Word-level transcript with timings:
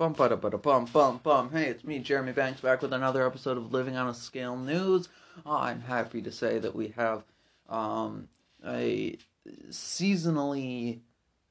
Bum 0.00 0.14
ba 0.14 0.30
da 0.30 0.36
ba 0.36 0.48
da 0.48 0.56
bum 0.56 0.86
bum 0.86 1.20
bum. 1.22 1.50
Hey, 1.50 1.66
it's 1.66 1.84
me, 1.84 1.98
Jeremy 1.98 2.32
Banks, 2.32 2.62
back 2.62 2.80
with 2.80 2.94
another 2.94 3.26
episode 3.26 3.58
of 3.58 3.70
Living 3.70 3.98
on 3.98 4.08
a 4.08 4.14
Scale 4.14 4.56
News. 4.56 5.10
I'm 5.44 5.82
happy 5.82 6.22
to 6.22 6.32
say 6.32 6.58
that 6.58 6.74
we 6.74 6.94
have 6.96 7.22
um, 7.68 8.26
a 8.66 9.18
seasonally 9.68 11.00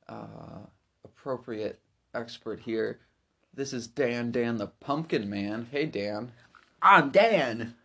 uh, 0.08 0.66
appropriate 1.06 1.80
expert 2.16 2.60
here. 2.62 2.98
This 3.54 3.72
is 3.72 3.86
Dan 3.86 4.32
Dan 4.32 4.58
the 4.58 4.66
Pumpkin 4.66 5.30
Man. 5.30 5.68
Hey 5.70 5.86
Dan. 5.86 6.32
I'm 6.82 7.12
Dan. 7.12 7.76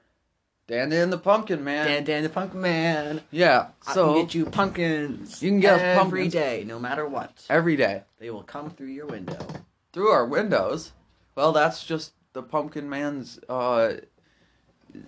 Dan 0.66 0.88
Dan 0.88 1.10
the 1.10 1.18
Pumpkin 1.18 1.62
Man. 1.62 1.86
Dan 1.86 2.04
Dan 2.04 2.22
the 2.22 2.30
Pumpkin 2.30 2.62
Man. 2.62 3.20
Yeah. 3.30 3.66
I 3.86 3.92
So 3.92 4.14
can 4.14 4.22
get 4.22 4.34
you 4.34 4.46
pumpkins. 4.46 5.42
You 5.42 5.50
can 5.50 5.60
get 5.60 5.74
us 5.74 5.80
every 5.82 6.00
pumpkins. 6.22 6.32
day, 6.32 6.64
no 6.66 6.78
matter 6.78 7.06
what. 7.06 7.44
every 7.50 7.76
day 7.76 8.04
They 8.18 8.30
will 8.30 8.44
come 8.44 8.70
through 8.70 8.86
your 8.86 9.04
window. 9.04 9.46
Through 9.94 10.08
our 10.08 10.26
windows. 10.26 10.92
Well, 11.34 11.52
that's 11.52 11.84
just 11.84 12.12
the 12.34 12.42
Pumpkin 12.42 12.90
Man's 12.90 13.38
uh, 13.48 13.94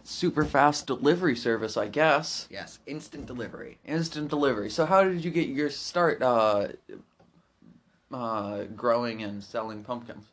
super 0.05 0.45
fast 0.45 0.87
delivery 0.87 1.37
service, 1.37 1.77
I 1.77 1.89
guess. 1.89 2.49
Yes, 2.51 2.79
instant 2.87 3.27
delivery. 3.27 3.79
Instant 3.85 4.29
delivery. 4.29 4.71
So, 4.71 4.87
how 4.87 5.05
did 5.05 5.25
you 5.25 5.31
get 5.31 5.49
your 5.49 5.69
start 5.69 6.23
uh, 6.23 6.69
uh, 8.13 8.65
growing 8.77 9.23
and 9.23 9.43
selling 9.43 9.85
pumpkins? 9.85 10.25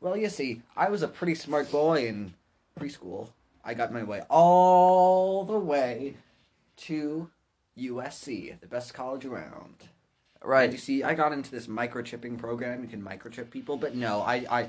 Well, 0.00 0.16
you 0.16 0.28
see, 0.28 0.62
I 0.76 0.88
was 0.88 1.02
a 1.02 1.08
pretty 1.08 1.34
smart 1.34 1.70
boy 1.70 2.06
in 2.06 2.34
preschool. 2.78 3.30
I 3.64 3.74
got 3.74 3.92
my 3.92 4.02
way 4.02 4.22
all 4.30 5.44
the 5.44 5.58
way 5.58 6.14
to 6.78 7.28
USC, 7.78 8.58
the 8.60 8.66
best 8.66 8.94
college 8.94 9.24
around. 9.24 9.88
And 10.42 10.72
you 10.72 10.78
see, 10.78 11.02
I 11.02 11.14
got 11.14 11.32
into 11.32 11.50
this 11.50 11.66
microchipping 11.66 12.38
program. 12.38 12.82
You 12.82 12.88
can 12.88 13.02
microchip 13.02 13.50
people, 13.50 13.76
but 13.76 13.94
no, 13.94 14.20
I, 14.20 14.46
I, 14.50 14.68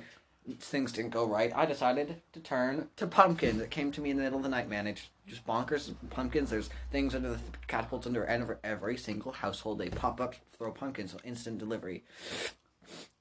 things 0.60 0.92
didn't 0.92 1.12
go 1.12 1.26
right. 1.26 1.52
I 1.56 1.66
decided 1.66 2.22
to 2.34 2.40
turn 2.40 2.90
to 2.98 3.08
pumpkins. 3.08 3.62
It 3.62 3.72
came 3.72 3.92
to 3.94 4.02
me 4.02 4.10
in 4.10 4.18
the 4.18 4.24
middle 4.24 4.40
of 4.40 4.44
the 4.44 4.50
night, 4.50 4.70
man. 4.70 4.88
It's 4.88 5.10
just 5.28 5.46
bonkers. 5.46 5.94
Pumpkins. 6.10 6.50
There's 6.50 6.70
things 6.92 7.16
under 7.16 7.32
the 7.32 7.40
catapults 7.68 8.08
under 8.08 8.26
every, 8.26 8.56
every 8.64 8.98
single 8.98 9.32
household. 9.32 9.80
They 9.80 9.90
pop 9.90 10.20
up, 10.20 10.36
throw 10.58 10.72
pumpkins, 10.72 11.12
so 11.12 11.20
instant 11.24 11.60
delivery. 11.60 12.04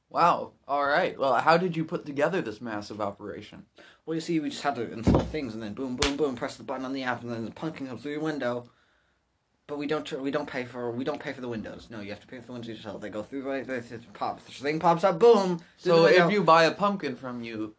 Wow. 0.08 0.52
All 0.66 0.86
right. 0.86 1.16
Well, 1.16 1.34
how 1.36 1.56
did 1.56 1.76
you 1.76 1.84
put 1.84 2.04
together 2.04 2.42
this 2.42 2.60
massive 2.60 3.00
operation? 3.00 3.66
Well, 4.04 4.16
you 4.16 4.20
see, 4.20 4.40
we 4.40 4.50
just 4.50 4.62
had 4.62 4.74
to 4.74 4.92
install 4.92 5.20
things, 5.20 5.54
and 5.54 5.62
then 5.62 5.74
boom, 5.74 5.94
boom, 5.94 6.16
boom, 6.16 6.34
press 6.34 6.56
the 6.56 6.64
button 6.64 6.84
on 6.84 6.92
the 6.92 7.04
app, 7.04 7.22
and 7.22 7.30
then 7.30 7.44
the 7.44 7.52
pumpkin 7.52 7.86
comes 7.86 8.02
through 8.02 8.12
your 8.12 8.20
window. 8.20 8.68
But 9.70 9.78
we 9.78 9.86
don't, 9.86 10.12
we 10.20 10.32
don't 10.32 10.48
pay 10.48 10.64
for, 10.64 10.90
we 10.90 11.04
don't 11.04 11.20
pay 11.20 11.32
for 11.32 11.40
the 11.40 11.48
windows. 11.48 11.86
No, 11.90 12.00
you 12.00 12.10
have 12.10 12.18
to 12.20 12.26
pay 12.26 12.40
for 12.40 12.46
the 12.46 12.52
windows 12.54 12.76
yourself. 12.76 13.00
They 13.00 13.08
go 13.08 13.22
through, 13.22 13.48
right, 13.48 13.64
they, 13.64 13.78
they 13.78 13.98
pop, 14.14 14.44
the 14.44 14.50
thing 14.50 14.80
pops 14.80 15.04
up, 15.04 15.20
boom. 15.20 15.60
So, 15.76 16.06
if 16.06 16.32
you 16.32 16.42
buy 16.42 16.64
a 16.64 16.72
pumpkin 16.72 17.14
from 17.14 17.44
you, 17.44 17.76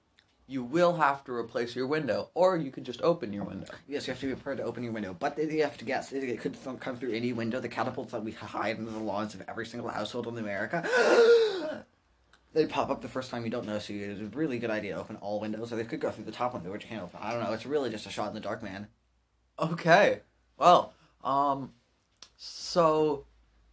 you 0.47 0.63
will 0.63 0.95
have 0.95 1.25
to 1.25 1.33
replace 1.33 1.75
your 1.75 1.87
window, 1.87 2.29
or 2.33 2.55
you 2.55 2.71
could 2.71 2.85
just 2.85 3.01
open 3.01 3.33
your 3.33 3.43
window. 3.43 3.67
Yes, 3.89 4.07
you 4.07 4.13
have 4.13 4.21
to 4.21 4.27
be 4.27 4.33
prepared 4.33 4.59
to 4.59 4.63
open 4.63 4.83
your 4.83 4.93
window, 4.93 5.13
but 5.19 5.37
you 5.37 5.63
have 5.63 5.77
to 5.79 5.83
guess 5.83 6.13
it 6.13 6.39
could 6.39 6.55
come 6.79 6.95
through 6.95 7.11
any 7.11 7.33
window. 7.33 7.59
The 7.59 7.67
catapults 7.67 8.13
that 8.13 8.23
we 8.23 8.31
hide 8.31 8.77
under 8.77 8.91
the 8.91 8.99
lawns 8.99 9.33
of 9.33 9.43
every 9.49 9.65
single 9.65 9.89
household 9.89 10.27
in 10.27 10.37
America. 10.37 10.87
They 12.53 12.65
pop 12.65 12.89
up 12.89 13.01
the 13.01 13.07
first 13.07 13.31
time 13.31 13.45
you 13.45 13.49
don't 13.49 13.65
know, 13.65 13.79
so 13.79 13.93
it's 13.93 14.19
a 14.19 14.25
really 14.25 14.59
good 14.59 14.69
idea 14.69 14.95
to 14.95 14.99
open 14.99 15.15
all 15.21 15.39
windows. 15.39 15.71
Or 15.71 15.77
they 15.77 15.85
could 15.85 16.01
go 16.01 16.11
through 16.11 16.25
the 16.25 16.33
top 16.33 16.53
window, 16.53 16.69
which 16.69 16.83
you 16.83 16.89
can't 16.89 17.03
open. 17.03 17.17
I 17.21 17.31
don't 17.31 17.41
know. 17.41 17.53
It's 17.53 17.65
really 17.65 17.89
just 17.89 18.05
a 18.05 18.09
shot 18.09 18.27
in 18.27 18.33
the 18.33 18.41
dark, 18.41 18.61
man. 18.61 18.87
Okay. 19.57 20.19
Well, 20.57 20.93
um, 21.23 21.71
so 22.45 23.25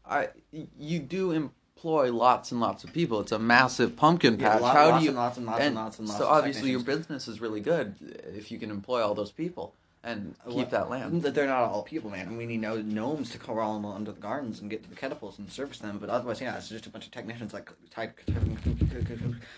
I 0.04 0.28
you 0.76 0.98
do 0.98 1.32
employ 1.32 2.12
lots 2.12 2.52
and 2.52 2.60
lots 2.60 2.84
of 2.84 2.92
people. 2.92 3.20
It's 3.20 3.32
a 3.32 3.38
massive 3.38 3.96
pumpkin 3.96 4.38
Yeah, 4.38 4.52
patch. 4.52 4.60
lot- 4.60 4.76
How 4.76 4.88
lots 4.90 4.98
do 4.98 5.04
you 5.04 5.10
and 5.10 5.16
lots 5.18 5.36
and 5.38 5.46
lots 5.46 5.60
and 5.64 5.74
lots 5.74 5.98
and 5.98 6.08
lots 6.08 6.18
so 6.20 6.26
obviously 6.28 6.70
your 6.72 6.80
business 6.82 7.28
is 7.28 7.40
really 7.40 7.60
good 7.60 7.94
if 8.36 8.50
you 8.52 8.58
can 8.58 8.70
employ 8.70 9.00
all 9.02 9.14
those 9.14 9.32
people 9.32 9.74
and 10.04 10.34
keep 10.46 10.54
What- 10.54 10.70
that 10.70 10.90
land. 10.90 11.22
But 11.22 11.34
they're 11.34 11.46
not 11.46 11.62
all 11.70 11.82
people, 11.82 12.10
man. 12.10 12.36
We 12.36 12.44
need 12.46 12.60
no 12.60 12.80
gnomes 12.80 13.30
to 13.30 13.38
crawl 13.38 13.74
them 13.74 13.86
under 13.86 14.12
the 14.12 14.20
gardens 14.20 14.60
and 14.60 14.68
get 14.70 14.82
to 14.84 14.90
the 14.90 14.94
catapults 14.96 15.38
and 15.38 15.50
service 15.50 15.78
them. 15.78 15.98
But 15.98 16.10
otherwise, 16.10 16.40
yeah, 16.42 16.56
it's 16.58 16.68
just 16.68 16.86
a 16.86 16.90
bunch 16.90 17.06
of 17.06 17.10
technicians 17.12 17.54
like 17.54 17.70
type 17.90 18.20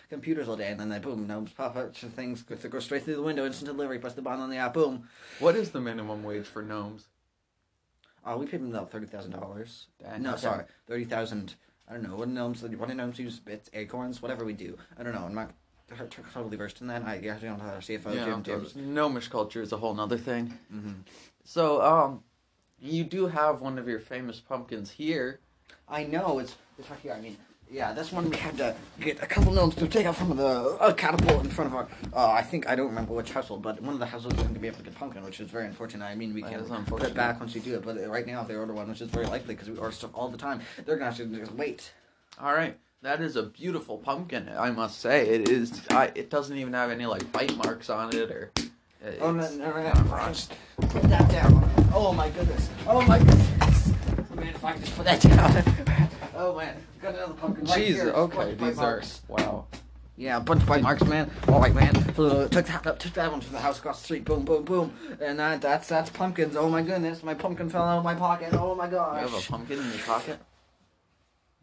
computers 0.08 0.48
all 0.48 0.56
day, 0.56 0.70
and 0.70 0.78
then 0.80 0.88
they 0.88 0.98
boom, 1.00 1.26
gnomes 1.26 1.52
pop 1.52 1.76
out 1.76 1.94
to 1.96 2.06
things, 2.06 2.42
go 2.42 2.78
straight 2.80 3.02
through 3.04 3.16
the 3.16 3.22
window, 3.22 3.44
instant 3.44 3.70
delivery, 3.72 3.98
press 3.98 4.14
the 4.14 4.22
button 4.22 4.40
on 4.40 4.50
the 4.50 4.56
app, 4.56 4.74
boom. 4.74 5.08
What 5.40 5.56
is 5.56 5.70
the 5.72 5.80
minimum 5.80 6.22
wage 6.22 6.46
for 6.46 6.62
gnomes? 6.62 7.06
Uh, 8.24 8.36
we 8.38 8.46
paid 8.46 8.60
them 8.60 8.70
about 8.74 8.90
thirty 8.90 9.06
thousand 9.06 9.32
dollars. 9.32 9.86
No, 10.18 10.32
okay. 10.32 10.40
sorry, 10.40 10.64
thirty 10.86 11.04
thousand. 11.04 11.54
I 11.88 11.94
don't 11.94 12.02
know 12.02 12.16
what 12.16 12.28
gnomes. 12.28 12.62
What 12.62 12.88
do 12.88 12.94
gnomes 12.94 13.18
use? 13.18 13.38
Bits, 13.40 13.68
acorns, 13.72 14.22
whatever 14.22 14.44
we 14.44 14.52
do. 14.52 14.78
I 14.98 15.02
don't 15.02 15.14
know. 15.14 15.24
I'm 15.24 15.34
not 15.34 15.52
totally 16.32 16.56
versed 16.56 16.80
in 16.80 16.86
that. 16.88 17.02
I 17.02 17.14
I 17.14 17.18
don't 17.20 17.42
know 17.58 17.64
how 17.64 17.72
to 17.72 17.78
CFO 17.78 18.14
Yeah, 18.14 18.24
Jim 18.24 18.34
okay. 18.40 18.52
James. 18.52 18.76
gnomish 18.76 19.28
culture 19.28 19.62
is 19.62 19.72
a 19.72 19.76
whole 19.76 19.94
nother 19.94 20.18
thing. 20.18 20.58
hmm 20.70 20.92
So, 21.44 21.82
um, 21.82 22.22
you 22.78 23.04
do 23.04 23.26
have 23.26 23.60
one 23.60 23.78
of 23.78 23.88
your 23.88 23.98
famous 24.00 24.38
pumpkins 24.40 24.90
here. 24.92 25.40
I 25.88 26.04
know 26.04 26.38
it's 26.38 26.54
it's 26.78 26.88
right 26.90 27.00
here. 27.00 27.12
I 27.14 27.20
mean, 27.20 27.36
yeah, 27.70 27.92
this 27.92 28.10
one 28.10 28.28
we 28.28 28.36
had 28.36 28.56
to 28.58 28.74
get 29.00 29.22
a 29.22 29.26
couple 29.26 29.52
gnomes 29.52 29.76
to 29.76 29.86
take 29.86 30.04
out 30.06 30.16
from 30.16 30.36
the 30.36 30.44
uh, 30.80 30.92
catapult 30.92 31.44
in 31.44 31.50
front 31.50 31.70
of 31.70 31.76
our. 31.76 31.88
Uh, 32.12 32.30
I 32.32 32.42
think 32.42 32.68
I 32.68 32.74
don't 32.74 32.88
remember 32.88 33.14
which 33.14 33.30
household, 33.30 33.62
but 33.62 33.80
one 33.80 33.94
of 33.94 34.00
the 34.00 34.06
households 34.06 34.36
isn't 34.36 34.48
gonna 34.48 34.58
be 34.58 34.66
able 34.66 34.78
to 34.78 34.82
get 34.82 34.94
pumpkin, 34.96 35.22
which 35.24 35.38
is 35.40 35.50
very 35.50 35.66
unfortunate. 35.66 36.04
I 36.04 36.14
mean, 36.16 36.34
we 36.34 36.42
That 36.42 36.50
can 36.50 36.60
is 36.60 36.88
put 36.88 37.02
it 37.02 37.14
back 37.14 37.38
once 37.38 37.54
you 37.54 37.60
do 37.60 37.74
it, 37.76 37.84
but 37.84 37.96
right 38.08 38.26
now 38.26 38.42
if 38.42 38.48
they 38.48 38.56
order 38.56 38.72
one, 38.72 38.88
which 38.88 39.00
is 39.00 39.08
very 39.08 39.26
likely 39.26 39.54
because 39.54 39.70
we 39.70 39.76
order 39.76 39.92
stuff 39.92 40.10
all 40.14 40.28
the 40.28 40.38
time, 40.38 40.60
they're 40.84 40.96
gonna 40.96 41.10
have 41.10 41.16
to 41.18 41.26
just 41.26 41.52
wait. 41.52 41.92
All 42.40 42.52
right, 42.52 42.76
that 43.02 43.20
is 43.20 43.36
a 43.36 43.44
beautiful 43.44 43.98
pumpkin. 43.98 44.50
I 44.58 44.70
must 44.70 45.00
say, 45.00 45.28
it 45.28 45.48
is. 45.48 45.80
I, 45.90 46.10
it 46.14 46.28
doesn't 46.28 46.56
even 46.56 46.72
have 46.72 46.90
any 46.90 47.06
like 47.06 47.30
bite 47.30 47.56
marks 47.56 47.88
on 47.88 48.14
it 48.14 48.30
or. 48.30 48.50
It's, 49.02 49.22
Oh 49.22 49.32
no, 49.32 49.48
no, 49.56 49.70
no, 49.70 49.92
no. 49.92 50.28
Just 50.28 50.52
put 50.76 51.02
that 51.04 51.30
down. 51.30 51.70
Oh 51.94 52.12
my 52.12 52.28
goodness. 52.30 52.68
Oh 52.86 53.00
my 53.02 53.18
goodness. 53.18 53.92
Man, 54.34 54.48
if 54.48 54.64
I 54.64 54.72
could 54.72 54.84
just 54.84 54.96
put 54.96 55.06
that 55.06 55.20
down. 55.22 56.08
oh 56.40 56.56
man, 56.56 56.76
got 57.02 57.14
another 57.14 57.34
pumpkin 57.34 57.64
right 57.66 57.78
Jeez, 57.78 57.86
here. 57.86 58.08
Okay, 58.10 58.54
these 58.54 58.78
are 58.78 59.02
wow. 59.28 59.66
Yeah, 60.16 60.36
a 60.36 60.40
bunch 60.40 60.62
of 60.62 60.68
bite 60.68 60.82
marks, 60.82 61.02
man. 61.04 61.30
All 61.48 61.60
right, 61.60 61.74
man. 61.74 61.94
So, 62.14 62.46
took 62.48 62.66
that, 62.66 63.00
took 63.00 63.14
that 63.14 63.32
one 63.32 63.40
from 63.40 63.54
the 63.54 63.58
house 63.58 63.78
across 63.78 64.00
the 64.00 64.04
street. 64.04 64.26
Boom, 64.26 64.44
boom, 64.44 64.64
boom. 64.64 64.92
And 65.18 65.38
that, 65.38 65.62
that's 65.62 65.88
that's 65.88 66.10
pumpkins. 66.10 66.56
Oh 66.56 66.68
my 66.68 66.82
goodness, 66.82 67.22
my 67.22 67.32
pumpkin 67.32 67.70
fell 67.70 67.84
out 67.84 67.98
of 67.98 68.04
my 68.04 68.14
pocket. 68.14 68.52
Oh 68.52 68.74
my 68.74 68.86
gosh. 68.86 69.22
You 69.22 69.28
have 69.28 69.46
a 69.46 69.50
pumpkin 69.50 69.78
in 69.78 69.88
your 69.88 69.98
pocket, 69.98 70.38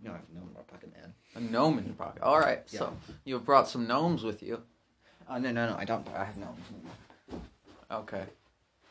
No, 0.02 0.12
I 0.12 0.14
have 0.14 0.24
no 0.34 0.42
more 0.54 0.64
pocket, 0.64 0.92
man. 0.92 1.14
a 1.36 1.40
gnome 1.40 1.78
in 1.80 1.86
your 1.86 1.94
pocket. 1.94 2.24
All 2.24 2.40
right, 2.40 2.68
so 2.68 2.94
you 3.26 3.36
have 3.36 3.46
brought 3.46 3.68
some 3.68 3.86
gnomes 3.86 4.24
with 4.24 4.42
you. 4.42 4.64
Oh 5.30 5.38
no, 5.38 5.52
no, 5.52 5.70
no. 5.70 5.76
I 5.78 5.86
don't. 5.86 6.08
I 6.16 6.24
have 6.24 6.38
no. 6.38 6.56
Okay, 7.92 8.24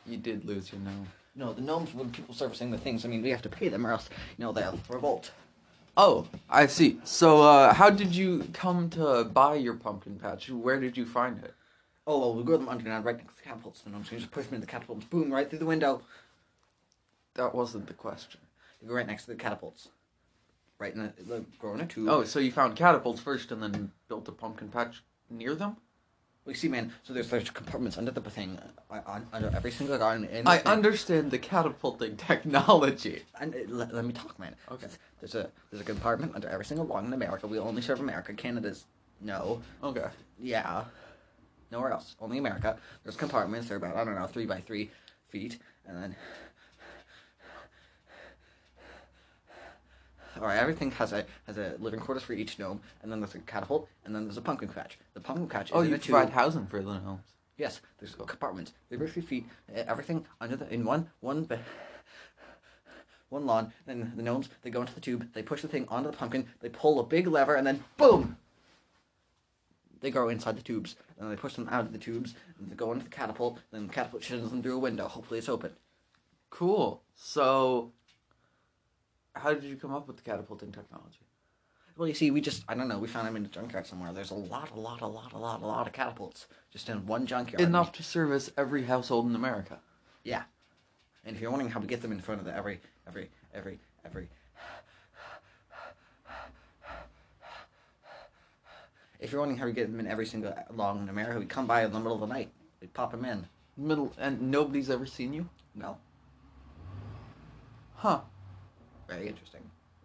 you 0.05 0.17
did 0.17 0.45
lose 0.45 0.71
your 0.71 0.79
gnome. 0.81 1.07
No, 1.35 1.51
the 1.51 1.61
gnomes 1.61 1.93
when 1.93 2.09
people 2.09 2.33
servicing 2.33 2.71
the 2.71 2.77
things. 2.77 3.03
I 3.03 3.09
mean, 3.09 3.21
we 3.21 3.31
have 3.31 3.41
to 3.41 3.49
pay 3.49 3.67
them, 3.67 3.85
or 3.85 3.91
else 3.91 4.09
you 4.37 4.45
know 4.45 4.53
they'll 4.53 4.79
revolt. 4.87 5.31
Oh, 5.99 6.27
I 6.47 6.67
see. 6.67 6.99
So, 7.03 7.41
uh, 7.41 7.73
how 7.73 7.89
did 7.89 8.15
you 8.15 8.47
come 8.53 8.87
to 8.91 9.23
buy 9.23 9.55
your 9.55 9.73
pumpkin 9.73 10.19
patch? 10.19 10.47
Where 10.47 10.79
did 10.79 10.95
you 10.95 11.07
find 11.07 11.43
it? 11.43 11.55
Oh, 12.05 12.19
well, 12.19 12.35
we 12.35 12.43
grow 12.43 12.57
them 12.57 12.69
underground 12.69 13.03
right 13.03 13.17
next 13.17 13.37
to 13.37 13.43
the 13.43 13.49
catapults. 13.49 13.83
Gnomes 13.83 14.07
can 14.07 14.19
just 14.19 14.29
push 14.29 14.45
them 14.45 14.55
in 14.55 14.61
the 14.61 14.67
catapults. 14.67 15.05
Boom, 15.05 15.33
right 15.33 15.49
through 15.49 15.57
the 15.57 15.65
window. 15.65 16.03
That 17.33 17.55
wasn't 17.55 17.87
the 17.87 17.95
question. 17.95 18.39
They 18.79 18.87
go 18.87 18.93
right 18.93 19.07
next 19.07 19.23
to 19.23 19.31
the 19.31 19.37
catapults. 19.37 19.89
Right 20.77 20.93
in 20.93 21.01
the, 21.01 21.23
the 21.23 21.45
grow 21.57 21.73
in 21.73 21.81
a 21.81 21.87
tube. 21.87 22.07
Oh, 22.07 22.23
so 22.23 22.37
you 22.37 22.51
found 22.51 22.75
catapults 22.75 23.19
first 23.19 23.51
and 23.51 23.63
then 23.63 23.91
built 24.07 24.27
a 24.27 24.31
pumpkin 24.31 24.69
patch 24.69 25.03
near 25.31 25.55
them? 25.55 25.77
We 26.47 26.53
see, 26.53 26.69
man. 26.69 26.93
So 27.03 27.13
there's 27.13 27.29
there's 27.29 27.49
compartments 27.49 27.97
under 27.97 28.09
the 28.09 28.21
thing, 28.21 28.57
uh, 28.89 29.01
on, 29.05 29.27
under 29.33 29.51
every 29.53 29.69
single 29.69 29.97
garden. 29.97 30.25
In 30.25 30.47
I 30.47 30.61
understand 30.61 31.29
the 31.29 31.37
catapulting 31.37 32.15
technology. 32.29 33.23
And 33.39 33.53
uh, 33.53 33.57
let, 33.67 33.93
let 33.93 34.05
me 34.05 34.13
talk, 34.13 34.39
man. 34.39 34.55
Okay. 34.71 34.87
There's 35.19 35.35
a 35.35 35.49
there's 35.69 35.81
a 35.81 35.85
compartment 35.85 36.33
under 36.35 36.47
every 36.47 36.65
single 36.65 36.87
lawn 36.87 37.05
in 37.05 37.13
America. 37.13 37.45
We 37.47 37.59
only 37.59 37.81
serve 37.81 37.99
America. 37.99 38.33
Canada's 38.33 38.85
no. 39.19 39.61
Okay. 39.83 40.07
Yeah. 40.39 40.85
Nowhere 41.69 41.91
else. 41.91 42.15
Only 42.21 42.37
America. 42.37 42.77
There's 43.03 43.17
compartments. 43.17 43.67
They're 43.67 43.77
about 43.77 43.97
I 43.97 44.05
don't 44.05 44.15
know 44.15 44.27
three 44.27 44.45
by 44.45 44.61
three 44.61 44.89
feet, 45.29 45.59
and 45.85 46.01
then. 46.01 46.15
All 50.39 50.45
right, 50.47 50.57
everything 50.57 50.91
has 50.91 51.13
a 51.13 51.25
has 51.45 51.57
a 51.57 51.75
living 51.79 51.99
quarters 51.99 52.23
for 52.23 52.33
each 52.33 52.59
gnome, 52.59 52.81
and 53.01 53.11
then 53.11 53.19
there's 53.19 53.35
a 53.35 53.39
catapult, 53.39 53.87
and 54.05 54.15
then 54.15 54.23
there's 54.25 54.37
a 54.37 54.41
pumpkin 54.41 54.69
patch. 54.69 54.97
The 55.13 55.19
pumpkin 55.19 55.47
patch 55.47 55.69
is 55.69 55.75
Oh, 55.75 55.81
in 55.81 55.89
you 55.89 55.95
a 55.95 55.99
provide 55.99 56.29
housing 56.29 56.67
for 56.67 56.81
the 56.81 56.99
gnomes. 56.99 57.21
Yes, 57.57 57.81
there's 57.99 58.13
compartments. 58.15 58.73
They 58.89 58.97
feet. 59.21 59.45
uh, 59.75 59.79
Everything 59.87 60.25
under 60.39 60.55
the 60.55 60.71
in 60.71 60.85
one 60.85 61.09
one 61.21 61.43
be- 61.45 61.57
one 63.29 63.45
lawn. 63.45 63.73
Then 63.85 64.13
the 64.15 64.21
gnomes 64.23 64.49
they 64.61 64.69
go 64.69 64.81
into 64.81 64.93
the 64.93 65.01
tube. 65.01 65.27
They 65.33 65.41
push 65.41 65.61
the 65.63 65.67
thing 65.67 65.87
onto 65.89 66.11
the 66.11 66.17
pumpkin. 66.17 66.47
They 66.61 66.69
pull 66.69 66.99
a 66.99 67.03
big 67.03 67.27
lever, 67.27 67.55
and 67.55 67.65
then 67.65 67.83
boom. 67.97 68.37
They 69.99 70.11
go 70.11 70.29
inside 70.29 70.55
the 70.55 70.61
tubes, 70.61 70.95
and 71.19 71.31
they 71.31 71.35
push 71.35 71.55
them 71.55 71.67
out 71.71 71.85
of 71.85 71.91
the 71.91 71.97
tubes. 71.97 72.35
And 72.59 72.69
they 72.71 72.75
go 72.75 72.91
into 72.91 73.05
the 73.05 73.09
catapult. 73.09 73.59
Then 73.71 73.87
the 73.87 73.93
catapult 73.93 74.23
shins 74.23 74.51
them 74.51 74.61
through 74.61 74.75
a 74.75 74.79
window. 74.79 75.07
Hopefully, 75.07 75.39
it's 75.39 75.49
open. 75.49 75.71
Cool. 76.51 77.01
So, 77.15 77.91
how 79.39 79.53
did 79.53 79.63
you 79.63 79.75
come 79.75 79.93
up 79.93 80.07
with 80.07 80.17
the 80.17 80.23
catapulting 80.23 80.71
technology? 80.71 81.19
Well, 81.97 82.07
you 82.07 82.13
see, 82.13 82.29
we 82.29 82.41
just, 82.41 82.63
I 82.67 82.75
don't 82.75 82.87
know, 82.87 82.99
we 82.99 83.07
found 83.07 83.27
them 83.27 83.35
in 83.35 83.45
a 83.45 83.47
junkyard 83.47 83.87
somewhere. 83.87 84.13
There's 84.13 84.29
a 84.29 84.35
lot, 84.35 84.69
a 84.71 84.79
lot, 84.79 85.01
a 85.01 85.07
lot, 85.07 85.33
a 85.33 85.37
lot, 85.37 85.61
a 85.61 85.65
lot 85.65 85.87
of 85.87 85.93
catapults 85.93 86.45
just 86.71 86.89
in 86.89 87.07
one 87.07 87.25
junkyard. 87.25 87.59
Enough 87.59 87.91
to 87.93 88.03
service 88.03 88.51
every 88.55 88.83
household 88.83 89.27
in 89.27 89.35
America. 89.35 89.79
Yeah. 90.23 90.43
And 91.25 91.35
if 91.35 91.41
you're 91.41 91.49
wondering 91.49 91.71
how 91.71 91.79
we 91.79 91.87
get 91.87 92.01
them 92.03 92.11
in 92.11 92.19
front 92.19 92.39
of 92.39 92.45
the 92.45 92.55
every, 92.55 92.79
every, 93.07 93.31
every, 93.53 93.79
every. 94.05 94.29
If 99.19 99.31
you're 99.31 99.41
wondering 99.41 99.57
how 99.57 99.65
we 99.65 99.73
get 99.73 99.89
them 99.89 99.99
in 99.99 100.05
every 100.05 100.27
single 100.27 100.53
long 100.71 101.01
in 101.01 101.09
America, 101.09 101.39
we 101.39 101.45
come 101.47 101.65
by 101.65 101.83
in 101.83 101.91
the 101.91 101.97
middle 101.97 102.13
of 102.13 102.19
the 102.19 102.27
night. 102.27 102.51
We 102.79 102.87
pop 102.87 103.11
them 103.11 103.25
in. 103.25 103.47
Middle 103.75 104.13
and 104.19 104.51
nobody's 104.51 104.91
ever 104.91 105.07
seen 105.07 105.33
you? 105.33 105.49
No. 105.73 105.97
Huh. 107.95 108.21
Very 109.07 109.27
interesting. 109.27 109.61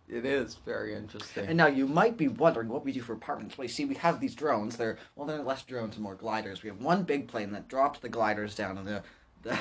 It 0.09 0.27
is 0.27 0.57
very 0.67 0.95
interesting. 0.95 1.47
And 1.47 1.57
now 1.57 1.69
you 1.69 1.87
might 1.87 2.17
be 2.17 2.29
wondering 2.29 2.69
what 2.69 2.85
we 2.85 2.93
do 2.93 3.01
for 3.01 3.15
apartments. 3.15 3.57
Well, 3.57 3.65
you 3.65 3.73
see, 3.73 3.85
we 3.85 3.95
have 3.95 4.21
these 4.21 4.35
drones. 4.35 4.77
They're 4.77 4.99
well, 5.17 5.27
they're 5.27 5.43
less 5.43 5.63
drones 5.63 5.95
and 5.95 6.03
more 6.03 6.15
gliders. 6.15 6.63
We 6.63 6.69
have 6.69 6.81
one 6.81 7.05
big 7.05 7.29
plane 7.29 7.53
that 7.53 7.69
drops 7.69 7.99
the 7.99 8.09
gliders 8.11 8.55
down, 8.55 8.77
and 8.79 8.87
the, 8.87 9.03
the 9.43 9.59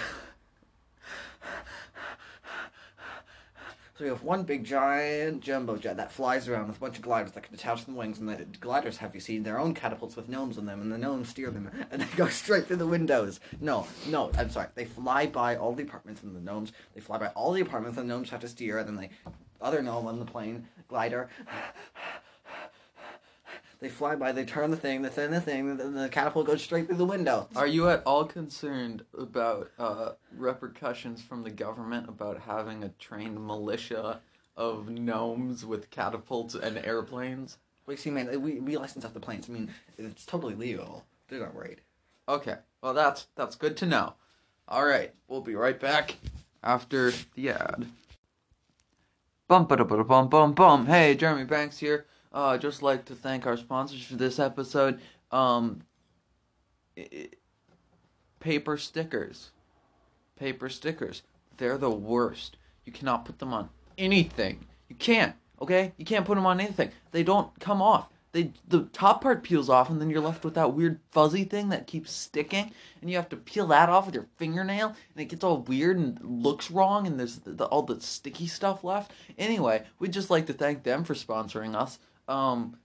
so 4.02 4.06
we 4.06 4.10
have 4.10 4.24
one 4.24 4.42
big 4.42 4.64
giant 4.64 5.44
jumbo 5.44 5.78
jet 5.78 5.96
that 5.98 6.12
flies 6.12 6.48
around 6.48 6.66
with 6.66 6.78
a 6.78 6.80
bunch 6.80 6.98
of 6.98 7.04
gliders 7.04 7.34
that 7.34 7.44
can 7.44 7.56
detach 7.56 7.84
from 7.84 7.94
the 7.94 8.00
wings, 8.00 8.18
and 8.18 8.28
the 8.28 8.46
gliders 8.60 8.98
have 8.98 9.14
you 9.14 9.22
seen 9.22 9.44
their 9.44 9.60
own 9.60 9.76
catapults 9.76 10.16
with 10.16 10.28
gnomes 10.28 10.58
on 10.58 10.66
them, 10.66 10.82
and 10.82 10.92
the 10.92 10.98
gnomes 10.98 11.30
steer 11.30 11.52
them, 11.52 11.70
and 11.92 12.02
they 12.02 12.18
go 12.18 12.28
straight 12.28 12.66
through 12.66 12.78
the 12.78 12.88
windows. 12.88 13.40
No, 13.60 13.86
no, 14.08 14.32
I'm 14.40 14.50
sorry. 14.50 14.70
They 14.74 14.86
fly 14.86 15.28
by 15.28 15.56
all 15.56 15.76
the 15.76 15.84
apartments 15.84 16.24
and 16.24 16.36
the 16.36 16.40
gnomes. 16.40 16.72
They 16.96 17.00
fly 17.00 17.20
by 17.20 17.28
all 17.28 17.52
the 17.52 17.62
apartments, 17.62 18.00
and 18.00 18.10
the 18.10 18.14
gnomes 18.16 18.32
have 18.32 18.40
to 18.40 18.48
steer, 18.48 18.80
and 18.80 18.88
then 18.88 18.96
the 18.96 19.34
other 19.64 19.84
gnome 19.84 20.08
on 20.08 20.18
the 20.18 20.26
plane 20.26 20.68
glider. 20.88 21.30
They 23.82 23.90
fly 23.90 24.16
by, 24.16 24.32
they 24.32 24.46
turn 24.46 24.70
the 24.70 24.78
thing, 24.78 25.02
they 25.02 25.10
turn 25.10 25.32
the 25.32 25.42
thing, 25.42 25.76
then 25.78 25.96
the 25.96 26.08
catapult 26.08 26.46
goes 26.46 26.62
straight 26.62 26.86
through 26.86 26.98
the 26.98 27.06
window. 27.06 27.50
Are 27.56 27.66
you 27.66 27.90
at 27.90 28.04
all 28.06 28.26
concerned 28.26 29.04
about 29.18 29.72
uh, 29.80 30.12
repercussions 30.38 31.24
from 31.24 31.42
the 31.42 31.50
government 31.50 32.08
about 32.08 32.42
having 32.42 32.84
a 32.84 32.90
trained 32.90 33.44
militia 33.44 34.22
of 34.56 34.88
gnomes 34.88 35.66
with 35.66 35.90
catapults 35.90 36.54
and 36.54 36.78
airplanes? 36.78 37.58
Well, 37.88 37.96
you 37.96 37.98
see, 37.98 38.12
man, 38.12 38.40
we, 38.44 38.60
we 38.60 38.78
license 38.78 39.04
out 39.04 39.16
the 39.16 39.20
planes. 39.20 39.50
I 39.50 39.54
mean, 39.54 39.74
it's 39.98 40.28
totally 40.28 40.54
legal. 40.54 41.04
They're 41.28 41.40
not 41.40 41.56
worried. 41.56 41.82
Okay, 42.30 42.58
well 42.84 42.94
that's 42.94 43.28
that's 43.36 43.56
good 43.56 43.76
to 43.78 43.88
know. 43.88 44.14
All 44.68 44.86
right, 44.86 45.12
we'll 45.28 45.42
be 45.42 45.56
right 45.56 45.80
back 45.80 46.18
after 46.64 47.12
the 47.34 47.50
ad. 47.50 47.88
Bum 49.48 49.66
ba 49.66 49.78
da 49.78 49.84
ba 49.84 50.04
bum 50.04 50.30
bum 50.30 50.54
bum. 50.54 50.86
Hey, 50.86 51.16
Jeremy 51.16 51.46
Banks 51.46 51.80
here. 51.80 52.06
Uh, 52.34 52.48
I'd 52.50 52.62
just 52.62 52.82
like 52.82 53.06
to 53.06 53.16
thank 53.16 53.46
our 53.46 53.58
sponsors 53.58 54.04
for 54.04 54.16
this 54.16 54.40
episode. 54.40 55.00
Um, 55.32 55.82
i- 56.98 57.08
i- 57.14 57.30
paper 58.40 58.78
stickers. 58.78 59.52
Paper 60.38 60.70
stickers. 60.70 61.24
They're 61.58 61.78
the 61.78 61.92
worst. 61.92 62.58
You 62.86 62.92
cannot 62.92 63.26
put 63.26 63.40
them 63.40 63.54
on 63.54 63.70
anything. 63.98 64.66
You 64.88 64.96
can't. 64.96 65.36
Okay, 65.62 65.94
you 65.98 66.06
can't 66.06 66.26
put 66.26 66.36
them 66.36 66.46
on 66.48 66.60
anything. 66.60 66.92
They 67.12 67.24
don't 67.24 67.58
come 67.60 67.82
off. 67.82 68.10
They 68.32 68.54
the 68.68 68.84
top 68.94 69.22
part 69.22 69.44
peels 69.44 69.70
off, 69.70 69.90
and 69.90 70.00
then 70.02 70.10
you're 70.10 70.22
left 70.22 70.44
with 70.46 70.54
that 70.56 70.74
weird 70.74 71.00
fuzzy 71.12 71.44
thing 71.44 71.70
that 71.70 71.86
keeps 71.86 72.12
sticking, 72.12 72.72
and 73.02 73.10
you 73.10 73.18
have 73.18 73.30
to 73.30 73.36
peel 73.38 73.68
that 73.68 73.90
off 73.90 74.06
with 74.06 74.16
your 74.16 74.28
fingernail, 74.38 74.88
and 74.88 75.22
it 75.22 75.26
gets 75.26 75.44
all 75.44 75.60
weird 75.60 75.98
and 75.98 76.18
looks 76.24 76.72
wrong, 76.72 77.06
and 77.06 77.20
there's 77.20 77.40
the, 77.40 77.52
the, 77.52 77.66
all 77.66 77.84
the 77.84 78.00
sticky 78.02 78.48
stuff 78.48 78.84
left. 78.86 79.12
Anyway, 79.38 79.84
we'd 80.00 80.14
just 80.14 80.30
like 80.30 80.46
to 80.48 80.54
thank 80.54 80.84
them 80.84 81.04
for 81.04 81.14
sponsoring 81.14 81.76
us. 81.76 82.00
Um, 82.32 82.78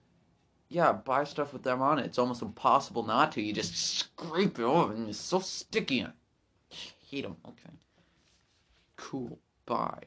yeah, 0.69 0.91
buy 0.91 1.23
stuff 1.23 1.53
with 1.53 1.63
them 1.63 1.81
on 1.81 1.99
it. 1.99 2.05
It's 2.05 2.19
almost 2.19 2.41
impossible 2.41 3.03
not 3.03 3.31
to. 3.33 3.41
You 3.41 3.53
just 3.53 3.75
scrape 3.77 4.59
it 4.59 4.63
off, 4.63 4.91
and 4.91 5.09
it's 5.09 5.17
so 5.17 5.39
sticky. 5.39 6.03
I 6.03 6.09
hate 7.09 7.23
them. 7.23 7.37
Okay. 7.47 7.73
Cool. 8.97 9.39
Bye. 9.65 10.03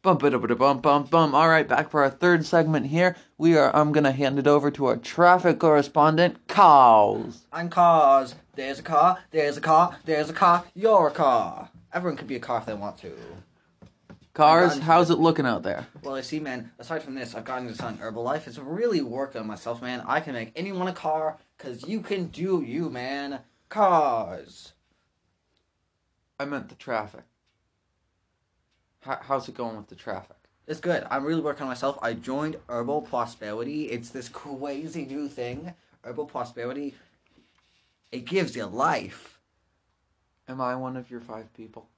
Bump 0.00 0.20
Bum 0.20 0.30
ba 0.30 0.46
da 0.46 0.54
bum 0.54 0.78
bum 0.78 1.04
bum. 1.04 1.34
All 1.34 1.48
right, 1.48 1.66
back 1.66 1.90
for 1.90 2.02
our 2.02 2.10
third 2.10 2.46
segment 2.46 2.86
here. 2.86 3.16
We 3.36 3.56
are. 3.56 3.74
I'm 3.74 3.92
gonna 3.92 4.12
hand 4.12 4.38
it 4.38 4.46
over 4.46 4.70
to 4.70 4.86
our 4.86 4.96
traffic 4.96 5.58
correspondent, 5.58 6.46
Cows. 6.48 7.44
I'm 7.52 7.68
cars. 7.68 8.34
There's 8.54 8.78
a 8.78 8.82
car, 8.82 9.18
there's 9.30 9.56
a 9.56 9.60
car, 9.60 9.98
there's 10.04 10.30
a 10.30 10.32
car, 10.32 10.64
you're 10.74 11.08
a 11.08 11.12
car. 11.12 11.70
Everyone 11.92 12.16
can 12.16 12.26
be 12.26 12.36
a 12.36 12.40
car 12.40 12.58
if 12.58 12.66
they 12.66 12.74
want 12.74 12.98
to. 12.98 13.12
Cars, 14.38 14.78
how's 14.78 15.10
it 15.10 15.18
looking 15.18 15.46
out 15.46 15.64
there? 15.64 15.88
Well, 16.00 16.14
I 16.14 16.20
see, 16.20 16.38
man, 16.38 16.70
aside 16.78 17.02
from 17.02 17.16
this, 17.16 17.34
I've 17.34 17.44
gotten 17.44 17.66
into 17.66 17.76
something 17.76 18.00
Herbalife. 18.00 18.46
It's 18.46 18.56
really 18.56 19.02
working 19.02 19.40
on 19.40 19.48
myself, 19.48 19.82
man. 19.82 20.00
I 20.06 20.20
can 20.20 20.32
make 20.32 20.52
anyone 20.54 20.86
a 20.86 20.92
car, 20.92 21.38
because 21.56 21.88
you 21.88 22.00
can 22.02 22.26
do 22.26 22.62
you, 22.62 22.88
man. 22.88 23.40
Cars. 23.68 24.74
I 26.38 26.44
meant 26.44 26.68
the 26.68 26.76
traffic. 26.76 27.24
How, 29.00 29.18
how's 29.22 29.48
it 29.48 29.56
going 29.56 29.76
with 29.76 29.88
the 29.88 29.96
traffic? 29.96 30.36
It's 30.68 30.78
good. 30.78 31.04
I'm 31.10 31.24
really 31.24 31.42
working 31.42 31.62
on 31.62 31.68
myself. 31.68 31.98
I 32.00 32.12
joined 32.12 32.58
Herbal 32.68 33.02
Prosperity. 33.02 33.86
It's 33.86 34.10
this 34.10 34.28
crazy 34.28 35.04
new 35.04 35.26
thing. 35.26 35.74
Herbal 36.04 36.26
Prosperity. 36.26 36.94
It 38.12 38.24
gives 38.24 38.54
you 38.54 38.66
life. 38.66 39.40
Am 40.46 40.60
I 40.60 40.76
one 40.76 40.96
of 40.96 41.10
your 41.10 41.20
five 41.20 41.52
people? 41.54 41.88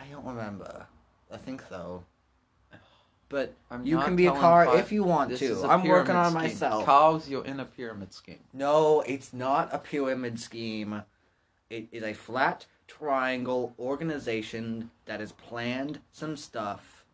I 0.00 0.06
don't 0.10 0.24
remember. 0.24 0.86
I 1.32 1.36
think 1.36 1.62
so. 1.68 2.04
But 3.28 3.54
I'm 3.70 3.86
you 3.86 3.94
not 3.96 4.06
can 4.06 4.16
be 4.16 4.26
a 4.26 4.30
telling 4.30 4.40
car 4.40 4.76
if 4.78 4.90
you 4.90 5.04
want 5.04 5.30
This 5.30 5.38
to. 5.40 5.60
a 5.62 5.68
I'm 5.68 5.84
working 5.86 6.06
pyramid 6.06 6.16
on 6.16 6.30
scheme. 6.32 6.42
myself. 6.42 6.84
Cows, 6.84 7.28
you're 7.28 7.44
in 7.44 7.60
a 7.60 7.64
pyramid 7.64 8.12
scheme. 8.12 8.40
No, 8.52 9.02
it's 9.02 9.32
not 9.32 9.68
a 9.72 9.78
pyramid 9.78 10.40
scheme. 10.40 11.02
It 11.68 11.86
is 11.92 12.02
a 12.02 12.12
flat 12.12 12.66
triangle 12.88 13.72
organization 13.78 14.90
that 15.04 15.20
has 15.20 15.30
planned 15.30 16.00
some 16.10 16.36
stuff. 16.36 17.04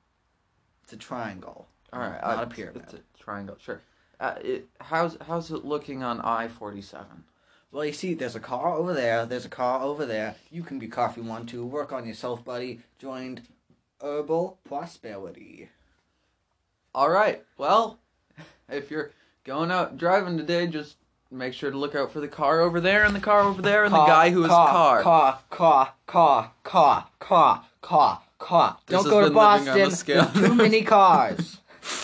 It's 0.85 0.95
a 0.95 0.97
triangle. 0.97 1.69
All 1.93 2.01
right, 2.01 2.23
not 2.23 2.45
a 2.45 2.47
pyramid. 2.47 2.85
It's 2.85 2.95
a 2.95 3.01
triangle, 3.23 3.57
sure. 3.61 3.83
Uh, 4.19 4.37
it, 4.43 4.69
how's 4.81 5.19
how's 5.27 5.51
it 5.51 5.67
looking 5.67 6.03
on 6.03 6.23
I 6.23 6.49
forty 6.49 6.81
seven? 6.81 7.25
Well, 7.73 7.85
you 7.85 7.93
see, 7.93 8.15
there's 8.15 8.37
a 8.37 8.41
car 8.41 8.75
over 8.75 8.95
there. 8.95 9.27
There's 9.27 9.45
a 9.45 9.51
car 9.51 9.83
over 9.83 10.07
there. 10.07 10.37
You 10.51 10.63
can 10.63 10.79
be 10.79 10.89
car 10.89 11.11
if 11.11 11.17
you 11.17 11.23
want 11.23 11.49
to. 11.51 11.65
Work 11.67 11.93
on 11.93 12.07
yourself, 12.07 12.45
buddy. 12.45 12.81
Joined 12.99 13.43
Herbal 14.01 14.59
Prosperity. 14.65 15.69
All 16.95 17.11
right. 17.11 17.43
Well, 17.59 17.99
if 18.71 18.91
you're 18.91 19.11
going 19.45 19.71
out 19.71 19.99
driving 19.99 20.39
today, 20.39 20.67
just 20.67 20.97
make 21.31 21.53
sure 21.53 21.71
to 21.71 21.77
look 21.77 21.95
out 21.95 22.13
for 22.13 22.21
the 22.21 22.29
car 22.29 22.61
over 22.61 22.81
there 22.81 23.05
and 23.05 23.15
the 23.15 23.21
car 23.21 23.43
over 23.43 23.61
there 23.61 23.85
and 23.85 23.93
the 23.93 24.07
guy 24.07 24.31
who 24.31 24.45
is 24.45 24.49
car. 24.49 25.03
Car, 25.03 25.39
car, 25.51 25.93
car, 26.07 26.53
car, 26.63 27.09
car, 27.19 27.65
car, 27.83 28.23
car. 28.39 28.79
This 28.87 29.03
Don't 29.03 29.11
go 29.11 29.21
to 29.21 29.27
been 29.27 29.35
Living 29.35 29.69
on 29.69 29.79
Boston. 29.79 29.91
the 29.91 29.97
Scale. 29.97 30.25
There's 30.25 30.49
too 30.49 30.55
many 30.55 30.83
cars. 30.83 31.59